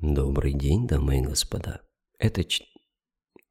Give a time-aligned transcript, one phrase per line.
[0.00, 1.80] Добрый день, дамы и господа.
[2.20, 2.62] Это ч...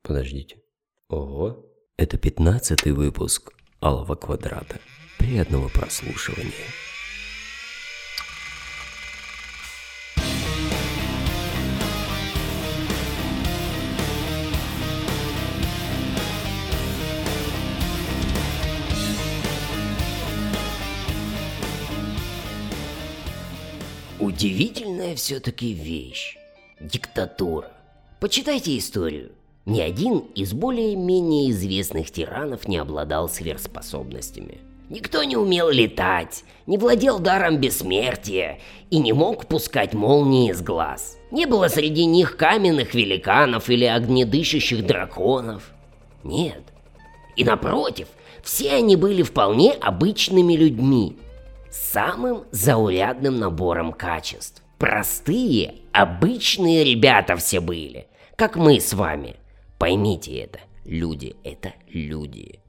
[0.01, 0.61] Подождите.
[1.09, 1.65] Ого.
[1.97, 4.79] Это пятнадцатый выпуск Алого Квадрата.
[5.19, 6.53] Приятного прослушивания.
[25.27, 26.37] Все-таки вещь.
[26.79, 27.69] Диктатура.
[28.21, 29.33] Почитайте историю.
[29.65, 34.59] Ни один из более-менее известных тиранов не обладал сверхспособностями.
[34.89, 38.59] Никто не умел летать, не владел даром бессмертия
[38.89, 41.17] и не мог пускать молнии из глаз.
[41.29, 45.73] Не было среди них каменных великанов или огнедышащих драконов.
[46.23, 46.63] Нет.
[47.35, 48.07] И напротив,
[48.43, 51.17] все они были вполне обычными людьми,
[51.69, 54.63] самым заурядным набором качеств.
[54.77, 59.35] Простые, обычные ребята все были, как мы с вами.
[59.79, 62.59] Поймите это, люди— это люди.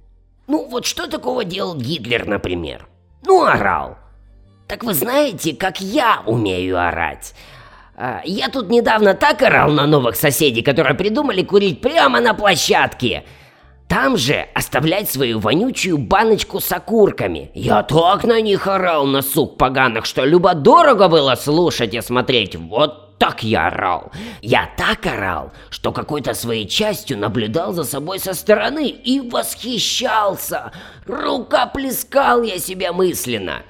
[0.46, 2.88] Ну вот что такого делал Гитлер, например?
[3.26, 3.98] Ну, орал.
[4.66, 7.34] Так вы знаете, как я умею орать?
[7.96, 13.24] А, Я тут недавно так орал на новых соседей, которые придумали курить прямо на площадке.
[13.88, 17.50] Там же оставлять свою вонючую баночку с окурками.
[17.54, 22.54] Я так на них орал, на сук поганых, что любо-дорого было слушать и смотреть.
[22.54, 24.12] Вот так я орал.
[24.42, 30.70] Я так орал, что какой-то своей частью наблюдал за собой со стороны и восхищался.
[31.06, 33.62] Рукоплескал я себя мысленно.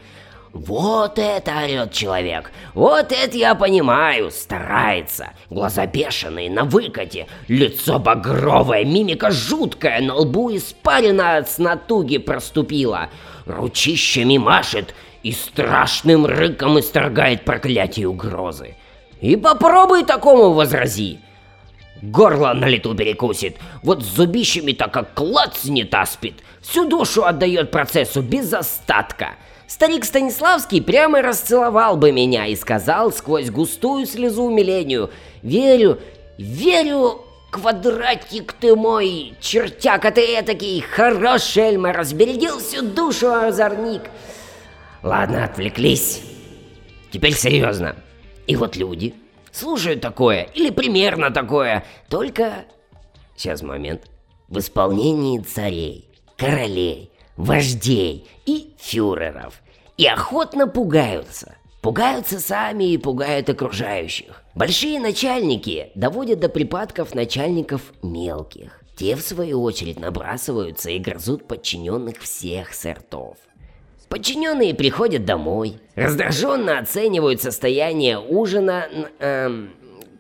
[0.53, 5.33] Вот это орет человек, вот это я понимаю, старается.
[5.51, 13.11] Глаза бешеные, на выкате, лицо багровое, мимика жуткая, на лбу испарина от натуги проступила.
[13.45, 18.75] Ручищами машет и страшным рыком исторгает проклятие угрозы.
[19.21, 21.19] И попробуй такому возрази.
[22.01, 28.53] Горло на лету перекусит, вот зубищами так как клацнет аспид, всю душу отдает процессу без
[28.53, 29.35] остатка.
[29.69, 35.11] Старик Станиславский прямо расцеловал бы меня и сказал сквозь густую слезу умилению
[35.43, 36.01] «Верю,
[36.39, 37.21] верю,
[37.51, 44.05] квадратик ты мой, чертяка ты этакий, хороший Эльма, разбередил всю душу озорник».
[45.03, 46.23] Ладно, отвлеклись.
[47.13, 47.95] Теперь серьезно.
[48.47, 49.15] И вот люди
[49.53, 52.65] слушают такое, или примерно такое, только...
[53.37, 54.07] Сейчас момент.
[54.49, 56.09] В исполнении царей,
[56.39, 59.63] королей, вождей и фюреров.
[59.97, 61.55] И охотно пугаются.
[61.81, 64.43] Пугаются сами и пугают окружающих.
[64.55, 68.81] Большие начальники доводят до припадков начальников мелких.
[68.97, 73.37] Те, в свою очередь, набрасываются и грызут подчиненных всех сортов.
[74.09, 78.89] Подчиненные приходят домой, раздраженно оценивают состояние ужина
[79.21, 79.71] эм,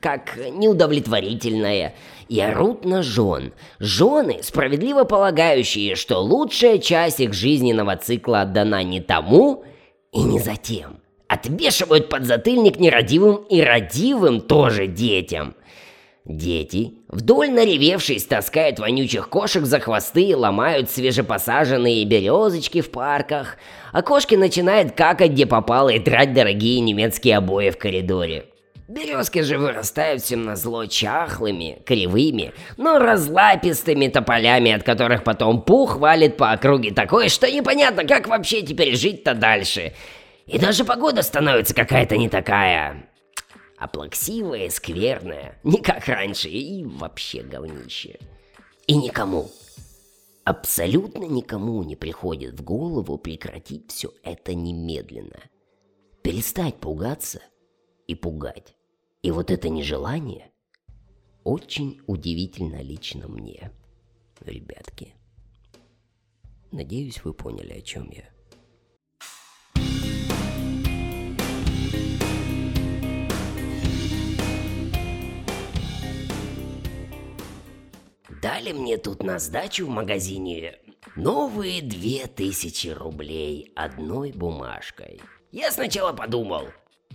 [0.00, 1.94] как неудовлетворительное
[2.28, 3.52] и орут на жен.
[3.78, 9.64] Жены, справедливо полагающие, что лучшая часть их жизненного цикла отдана не тому
[10.12, 11.00] и не за тем.
[11.28, 15.54] Отвешивают подзатыльник нерадивым и радивым тоже детям.
[16.24, 23.56] Дети, вдоль наревевшись, таскают вонючих кошек за хвосты и ломают свежепосаженные березочки в парках,
[23.92, 28.44] а кошки начинают какать где попало и трать дорогие немецкие обои в коридоре.
[28.88, 36.38] Березки же вырастают всем назло чахлыми, кривыми, но разлапистыми тополями, от которых потом пух валит
[36.38, 39.92] по округе такое, что непонятно, как вообще теперь жить-то дальше.
[40.46, 43.10] И даже погода становится какая-то не такая,
[43.76, 48.18] а плаксивая, скверная, не как раньше, и вообще говнище.
[48.86, 49.50] И никому,
[50.44, 55.40] абсолютно никому не приходит в голову прекратить все это немедленно.
[56.22, 57.42] Перестать пугаться
[58.06, 58.77] и пугать.
[59.28, 60.50] И вот это нежелание
[61.44, 63.70] очень удивительно лично мне,
[64.40, 65.12] ребятки.
[66.72, 68.24] Надеюсь, вы поняли, о чем я.
[78.40, 80.78] Дали мне тут на сдачу в магазине
[81.16, 85.20] новые две тысячи рублей одной бумажкой.
[85.52, 86.68] Я сначала подумал,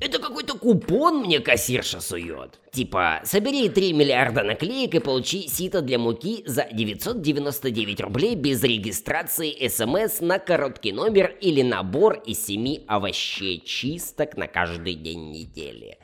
[0.04, 2.60] это какой-то купон мне кассирша сует.
[2.72, 9.68] Типа, собери 3 миллиарда наклеек и получи сито для муки за 999 рублей без регистрации
[9.68, 15.98] СМС на короткий номер или набор из 7 овощей чисток на каждый день недели.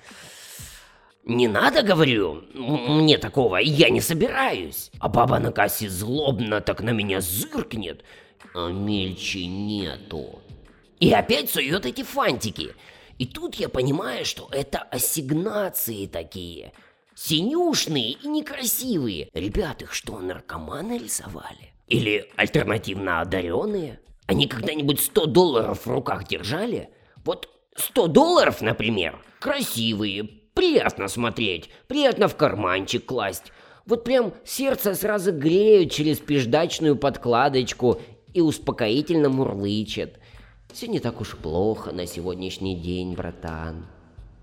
[1.26, 4.90] Не надо, говорю, мне такого, я не собираюсь.
[5.00, 8.04] А баба на кассе злобно так на меня зыркнет,
[8.56, 10.40] а мельче нету.
[11.00, 12.74] И опять сует эти фантики.
[13.20, 16.72] И тут я понимаю, что это ассигнации такие.
[17.16, 19.30] Синюшные и некрасивые.
[19.34, 21.74] Ребят, их что, наркоманы рисовали?
[21.88, 24.00] Или альтернативно одаренные?
[24.26, 26.92] Они когда-нибудь 100 долларов в руках держали?
[27.26, 30.24] Вот 100 долларов, например, красивые,
[30.54, 33.52] приятно смотреть, приятно в карманчик класть.
[33.86, 38.00] Вот прям сердце сразу греют через пиждачную подкладочку
[38.34, 40.20] и успокоительно мурлычет.
[40.72, 43.88] Все не так уж плохо на сегодняшний день, братан.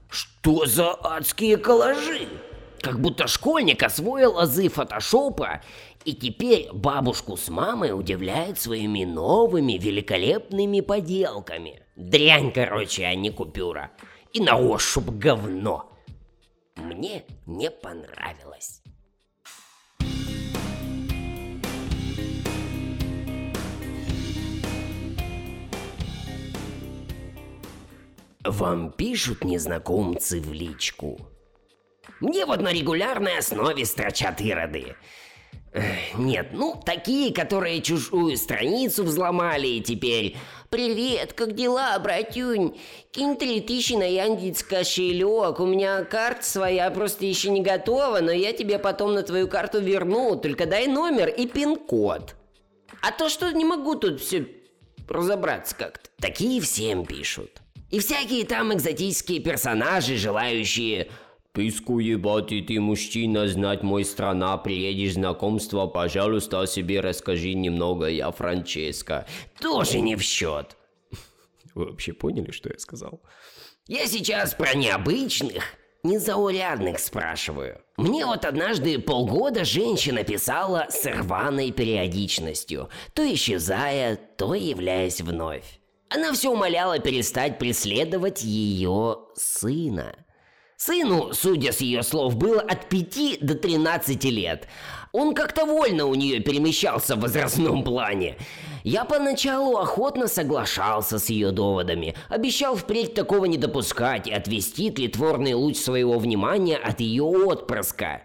[0.08, 2.28] Что за адские коллажи?
[2.80, 5.62] Как будто школьник освоил азы фотошопа
[6.04, 11.82] и теперь бабушку с мамой удивляет своими новыми великолепными поделками.
[11.96, 13.90] Дрянь, короче, а не купюра.
[14.32, 15.90] И на ощупь говно.
[16.76, 18.82] Мне не понравилось.
[28.48, 31.18] Вам пишут незнакомцы в личку.
[32.20, 34.94] Мне вот на регулярной основе строчат ироды.
[36.14, 40.36] Нет, ну, такие, которые чужую страницу взломали и теперь...
[40.70, 42.78] Привет, как дела, братюнь?
[43.10, 48.32] Кинь три тысячи на Яндекс кошелек, у меня карта своя просто еще не готова, но
[48.32, 52.36] я тебе потом на твою карту верну, только дай номер и пин-код.
[53.02, 54.48] А то что не могу тут все
[55.08, 56.08] разобраться как-то.
[56.20, 57.60] Такие всем пишут.
[57.90, 61.08] И всякие там экзотические персонажи, желающие
[61.56, 68.08] Писку ебать, и ты мужчина, знать мой страна, приедешь знакомство, пожалуйста, о себе расскажи немного,
[68.08, 69.26] я Франческо.
[69.58, 70.76] Тоже не в счет.
[71.74, 73.22] Вы вообще поняли, что я сказал?
[73.86, 75.64] Я сейчас про необычных,
[76.02, 77.80] незаурядных спрашиваю.
[77.96, 85.80] Мне вот однажды полгода женщина писала с рваной периодичностью, то исчезая, то являясь вновь.
[86.08, 90.14] Она все умоляла перестать преследовать ее сына.
[90.76, 94.68] Сыну, судя с ее слов, было от 5 до 13 лет.
[95.12, 98.36] Он как-то вольно у нее перемещался в возрастном плане.
[98.84, 105.54] Я поначалу охотно соглашался с ее доводами, обещал впредь такого не допускать и отвести тлетворный
[105.54, 108.22] луч своего внимания от ее отпрыска.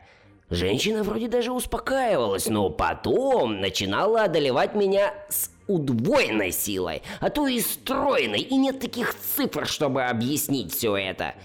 [0.49, 7.59] Женщина вроде даже успокаивалась, но потом начинала одолевать меня с удвоенной силой, а то и
[7.61, 11.35] стройной, и нет таких цифр, чтобы объяснить все это.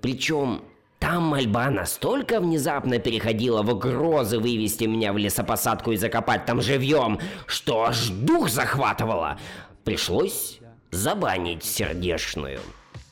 [0.00, 0.62] Причем
[0.98, 7.18] там мольба настолько внезапно переходила в угрозы вывести меня в лесопосадку и закопать там живьем,
[7.46, 9.38] что аж дух захватывало.
[9.82, 10.60] Пришлось
[10.92, 12.60] забанить сердечную.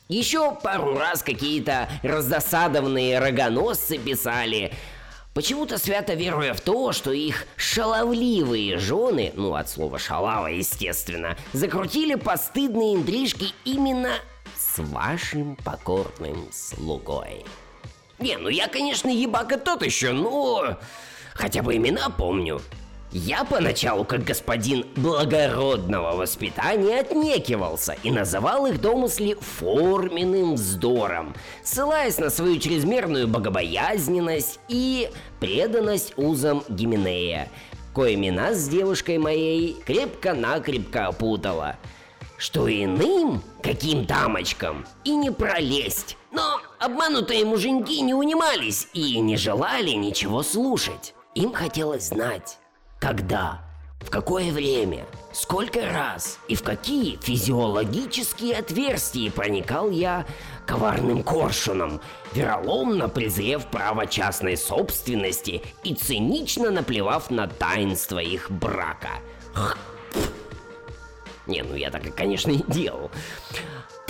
[0.07, 4.73] Еще пару раз какие-то раздосадованные рогоносцы писали,
[5.33, 12.15] почему-то свято веруя в то, что их шаловливые жены, ну от слова шалава, естественно, закрутили
[12.15, 14.13] постыдные интрижки именно
[14.57, 17.45] с вашим покорным слугой.
[18.19, 20.77] Не, ну я, конечно, ебака тот еще, но
[21.33, 22.61] хотя бы имена помню.
[23.11, 32.29] Я поначалу, как господин благородного воспитания, отнекивался и называл их домысли форменным вздором, ссылаясь на
[32.29, 35.09] свою чрезмерную богобоязненность и
[35.41, 37.49] преданность узам Гименея,
[37.93, 41.75] коими нас с девушкой моей крепко-накрепко опутала–
[42.41, 46.17] что иным, каким дамочкам, и не пролезть.
[46.31, 51.13] Но обманутые муженьки не унимались и не желали ничего слушать.
[51.35, 52.57] Им хотелось знать,
[53.01, 53.61] когда,
[53.99, 60.25] в какое время, сколько раз и в какие физиологические отверстия проникал я
[60.67, 61.99] коварным коршуном,
[62.33, 69.19] вероломно презрев право частной собственности и цинично наплевав на таинство их брака.
[71.47, 73.09] Не, ну я так, конечно, и делал.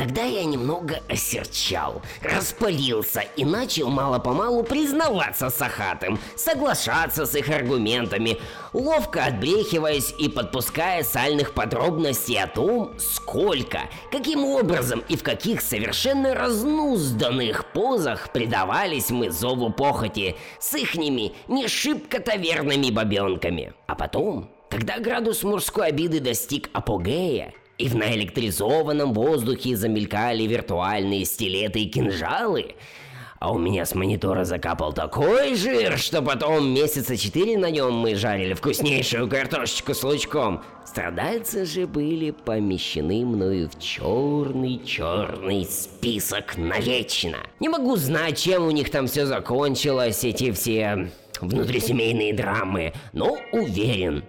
[0.02, 8.40] Тогда я немного осерчал, распалился и начал мало-помалу признаваться с Ахатым, соглашаться с их аргументами,
[8.74, 13.82] ловко отбрехиваясь и подпуская сальных подробностей о том, сколько,
[14.12, 21.68] каким образом и в каких совершенно разнузданных позах предавались мы зову похоти с ихними не
[21.68, 23.76] шибко-то верными бабенками.
[23.86, 31.82] А потом когда градус мужской обиды достиг апогея, и в наэлектризованном воздухе замелькали виртуальные стилеты
[31.82, 32.76] и кинжалы,
[33.40, 38.14] а у меня с монитора закапал такой жир, что потом месяца четыре на нем мы
[38.14, 40.62] жарили вкуснейшую картошечку с лучком.
[40.86, 47.40] Страдальцы же были помещены мною в черный-черный список навечно.
[47.60, 51.10] Не могу знать, чем у них там все закончилось, эти все
[51.40, 54.24] внутрисемейные драмы, но уверен,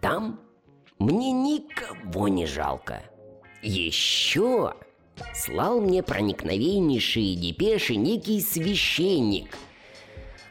[0.00, 0.40] там
[1.00, 3.02] мне никого не жалко.
[3.62, 4.74] Еще
[5.34, 9.56] слал мне проникновеннейшие депеши некий священник.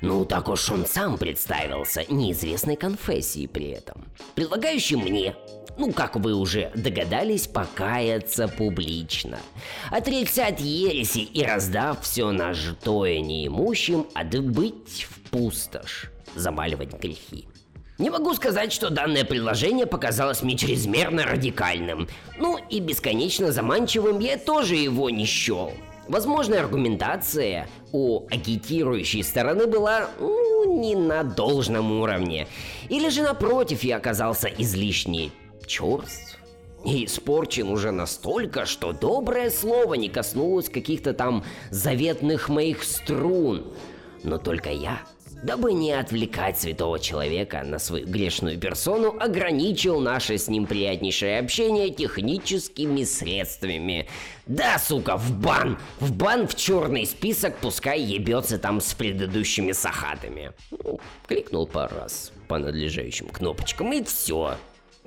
[0.02, 5.36] Ну, так уж он сам представился, неизвестной конфессии при этом, предлагающий мне,
[5.78, 9.40] ну, как вы уже догадались, покаяться публично,
[9.92, 17.46] отрицать ереси и раздав все нажитое неимущим, отбыть в пустошь, замаливать грехи.
[18.00, 22.08] Не могу сказать, что данное предложение показалось мне чрезмерно радикальным.
[22.38, 25.74] Ну и бесконечно заманчивым я тоже его не счел.
[26.08, 32.48] Возможно, аргументация у агитирующей стороны была ну, не на должном уровне.
[32.88, 35.32] Или же напротив я оказался излишне
[35.68, 36.40] черств
[36.86, 43.74] и испорчен уже настолько, что доброе слово не коснулось каких-то там заветных моих струн.
[44.24, 45.02] Но только я
[45.44, 51.90] дабы не отвлекать святого человека на свою грешную персону, ограничил наше с ним приятнейшее общение
[51.90, 54.08] техническими средствами.
[54.46, 55.78] Да, сука, в бан!
[56.00, 60.52] В бан в черный список, пускай ебется там с предыдущими сахатами.
[60.72, 64.56] Ну, кликнул пару раз по надлежащим кнопочкам и все.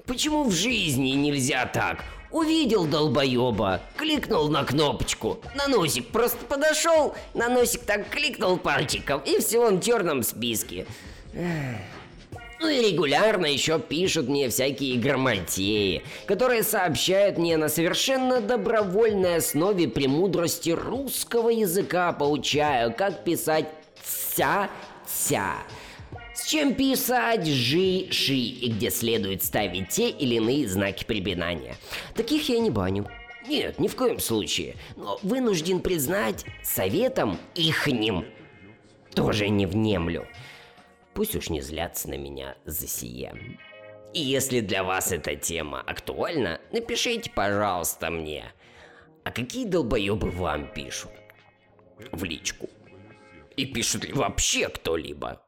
[0.06, 2.02] Почему в жизни нельзя так?
[2.32, 9.38] Увидел долбоеба, кликнул на кнопочку, на носик просто подошел, на носик так кликнул пальчиком, и
[9.38, 10.86] все, он в черном списке.
[11.34, 19.86] Ну и регулярно еще пишут мне всякие грамотеи, которые сообщают мне на совершенно добровольной основе
[19.88, 23.66] премудрости русского языка, поучая, как писать
[24.02, 25.56] «ся-ся».
[26.34, 31.76] С чем писать жи, ши и где следует ставить те или иные знаки препинания.
[32.14, 33.06] Таких я не баню.
[33.46, 34.76] Нет, ни в коем случае.
[34.96, 38.24] Но вынужден признать, советом ихним
[39.14, 40.26] тоже не внемлю.
[41.14, 43.58] Пусть уж не злятся на меня за сие.
[44.14, 48.52] И если для вас эта тема актуальна, напишите, пожалуйста, мне.
[49.24, 51.10] А какие долбоебы вам пишут?
[52.10, 52.68] В личку.
[53.56, 55.42] И пишут ли вообще кто-либо?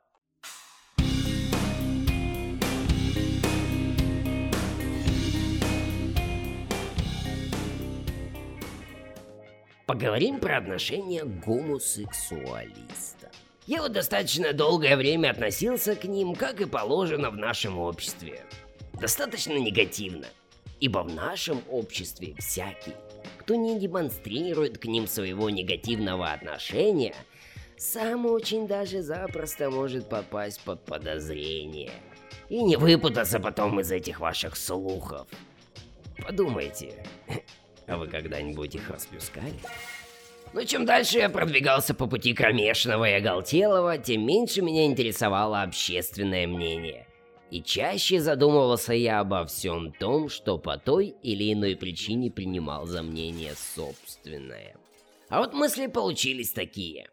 [9.87, 13.31] Поговорим про отношения гомосексуалиста.
[13.67, 18.47] Я вот достаточно долгое время относился к ним, как и положено в нашем обществе.
[18.95, 20.27] Достаточно негативно,
[20.81, 22.95] ибо в нашем обществе всякий,
[23.39, 27.15] кто не демонстрирует к ним своего негативного отношения,
[27.77, 31.93] сам очень даже запросто может попасть под подозрение
[32.49, 35.29] и не выпутаться потом из этих ваших слухов.
[36.27, 37.05] Подумайте,
[37.87, 39.55] а вы когда-нибудь их распускали?
[40.53, 46.47] Но чем дальше я продвигался по пути кромешного и оголтелого, тем меньше меня интересовало общественное
[46.47, 47.09] мнение.
[47.51, 53.03] И чаще задумывался я обо всем том, что по той или иной причине принимал за
[53.03, 54.77] мнение собственное.
[55.29, 57.09] А вот мысли получились такие.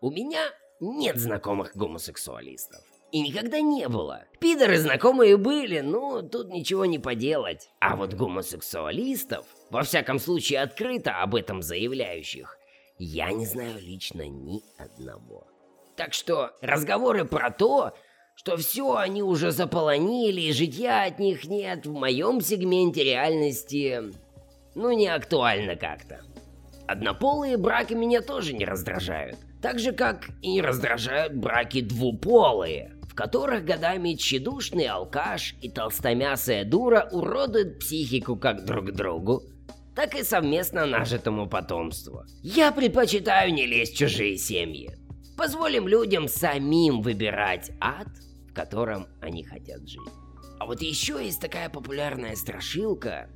[0.00, 0.40] У меня
[0.80, 2.82] нет знакомых гомосексуалистов.
[3.12, 4.24] И никогда не было.
[4.38, 7.68] Пидоры знакомые были, но тут ничего не поделать.
[7.80, 12.56] А вот гомосексуалистов, во всяком случае открыто об этом заявляющих,
[12.98, 15.46] я не знаю лично ни одного.
[15.96, 17.94] Так что разговоры про то,
[18.36, 24.02] что все они уже заполонили и житья от них нет, в моем сегменте реальности,
[24.74, 26.20] ну не актуально как-то.
[26.86, 29.36] Однополые браки меня тоже не раздражают.
[29.60, 37.08] Так же, как и раздражают браки двуполые в которых годами тщедушный алкаш и толстомясая дура
[37.10, 39.42] уродуют психику как друг другу,
[39.96, 42.22] так и совместно нажитому потомству.
[42.40, 44.92] Я предпочитаю не лезть в чужие семьи.
[45.36, 48.06] Позволим людям самим выбирать ад,
[48.48, 50.12] в котором они хотят жить.
[50.60, 53.28] А вот еще есть такая популярная страшилка,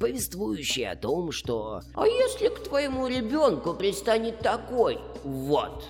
[0.00, 5.84] повествующая о том, что «А если к твоему ребенку пристанет такой, вот,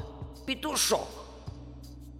[0.46, 1.08] петушок?»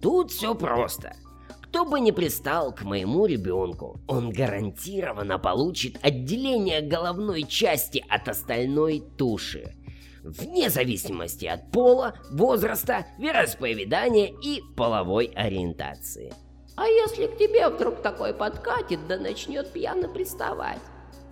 [0.01, 1.15] Тут все просто.
[1.63, 9.03] Кто бы ни пристал к моему ребенку, он гарантированно получит отделение головной части от остальной
[9.17, 9.75] туши.
[10.23, 16.33] Вне зависимости от пола, возраста, вероисповедания и половой ориентации.
[16.75, 20.79] А если к тебе вдруг такой подкатит, да начнет пьяно приставать?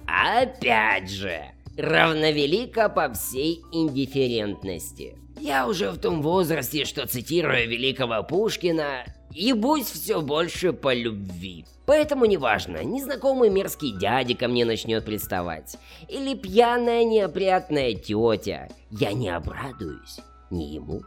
[0.07, 1.41] Опять же,
[1.77, 5.17] равновелика по всей индифферентности.
[5.39, 11.65] Я уже в том возрасте, что цитируя великого Пушкина, ебусь все больше по любви.
[11.85, 15.77] Поэтому неважно, незнакомый мерзкий дядя ко мне начнет приставать,
[16.09, 20.19] или пьяная неопрятная тетя, я не обрадуюсь
[20.51, 21.01] ни ему,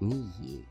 [0.00, 0.64] ни ей.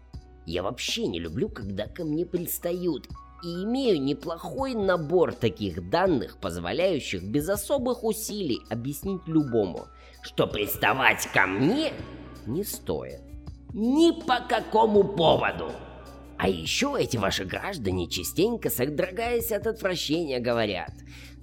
[0.46, 3.08] Я вообще не люблю, когда ко мне пристают,
[3.44, 9.86] и имею неплохой набор таких данных, позволяющих без особых усилий объяснить любому,
[10.24, 11.94] что приставать ко мне
[12.48, 13.22] не стоит.
[13.74, 15.72] Ни по какому поводу.
[16.38, 20.92] А еще эти ваши граждане частенько, содрогаясь от отвращения, говорят.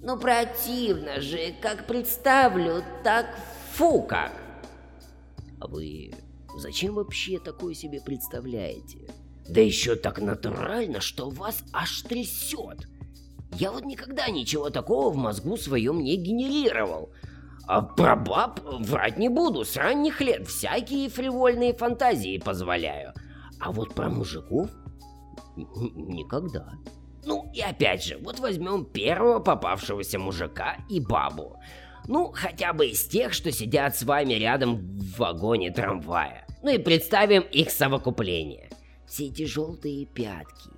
[0.01, 3.27] Ну противно же, как представлю, так
[3.73, 4.33] фу как.
[5.59, 6.11] А вы
[6.57, 8.99] зачем вообще такое себе представляете?
[9.47, 12.87] Да еще так натурально, что вас аж трясет.
[13.53, 17.11] Я вот никогда ничего такого в мозгу своем не генерировал.
[17.67, 23.13] А про баб врать не буду, с ранних лет всякие фривольные фантазии позволяю.
[23.59, 24.69] А вот про мужиков
[25.55, 26.67] никогда.
[27.23, 31.57] Ну и опять же, вот возьмем первого попавшегося мужика и бабу.
[32.07, 36.47] Ну, хотя бы из тех, что сидят с вами рядом в вагоне трамвая.
[36.63, 38.69] Ну и представим их совокупление.
[39.05, 40.70] Все эти желтые пятки,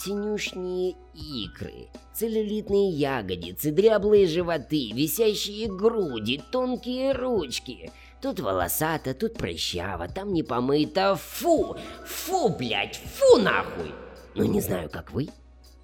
[0.00, 7.92] синюшние икры, целлюлитные ягодицы, дряблые животы, висящие груди, тонкие ручки.
[8.22, 11.16] Тут волосато, тут прыщаво, там не помыто.
[11.16, 11.76] Фу!
[12.06, 13.92] Фу, блядь, фу нахуй!
[14.34, 15.28] Ну не знаю, как вы,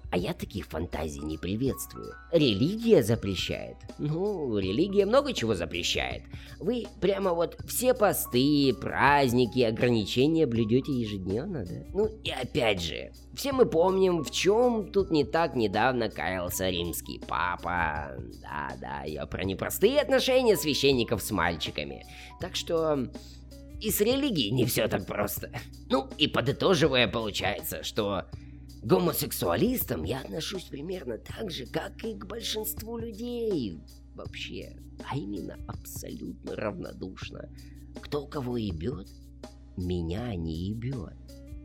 [0.09, 2.13] а я таких фантазий не приветствую.
[2.31, 3.77] Религия запрещает.
[3.97, 6.23] Ну, религия много чего запрещает.
[6.59, 11.83] Вы прямо вот все посты, праздники, ограничения блюдете ежедневно, да?
[11.93, 17.19] Ну и опять же, все мы помним, в чем тут не так недавно каялся римский
[17.27, 18.13] папа.
[18.41, 22.05] Да-да, я про непростые отношения священников с мальчиками.
[22.39, 23.09] Так что
[23.81, 25.51] и с религией не все так просто.
[25.89, 28.25] Ну и подытоживая, получается, что
[28.87, 33.81] гомосексуалистам я отношусь примерно так же, как и к большинству людей
[34.15, 34.77] вообще.
[35.09, 37.49] А именно абсолютно равнодушно.
[38.01, 39.09] Кто кого ебет,
[39.75, 41.17] меня не ебет.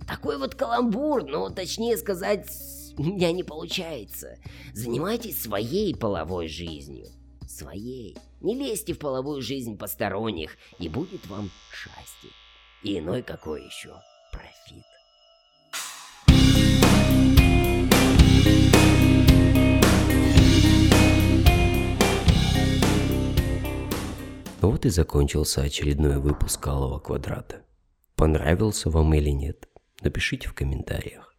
[0.09, 2.50] Такой вот каламбур, но точнее сказать,
[2.99, 4.38] у меня не получается.
[4.75, 7.07] Занимайтесь своей половой жизнью.
[7.47, 8.17] Своей.
[8.41, 12.31] Не лезьте в половую жизнь посторонних, и будет вам счастье.
[12.83, 13.95] И иной какой еще
[24.62, 27.62] Вот и закончился очередной выпуск Алого Квадрата.
[28.14, 29.68] Понравился вам или нет?
[30.02, 31.34] Напишите в комментариях.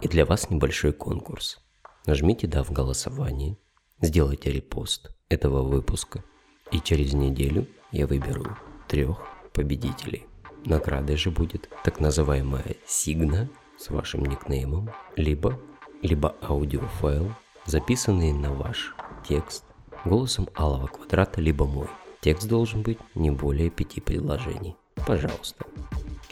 [0.00, 1.60] И для вас небольшой конкурс.
[2.04, 3.56] Нажмите «Да» в голосовании,
[4.00, 6.24] сделайте репост этого выпуска,
[6.72, 8.56] и через неделю я выберу
[8.88, 9.20] трех
[9.52, 10.26] победителей.
[10.64, 15.60] Наградой же будет так называемая сигна с вашим никнеймом, либо,
[16.02, 17.32] либо аудиофайл,
[17.66, 18.96] записанный на ваш
[19.28, 19.64] текст
[20.04, 21.86] голосом алого квадрата, либо мой.
[22.22, 24.76] Текст должен быть не более пяти предложений.
[24.94, 25.66] Пожалуйста.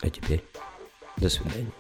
[0.02, 0.44] А теперь
[1.16, 1.72] до свидания.